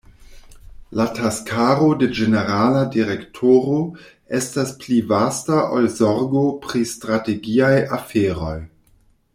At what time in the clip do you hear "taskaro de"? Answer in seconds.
1.17-2.07